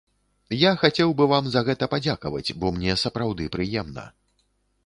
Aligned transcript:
Я 0.59 0.71
хацеў 0.83 1.13
бы 1.19 1.27
вам 1.33 1.49
за 1.55 1.63
гэта 1.69 1.89
падзякаваць, 1.93 2.55
бо 2.65 2.73
мне 2.79 2.97
сапраўды 3.03 3.51
прыемна. 3.59 4.09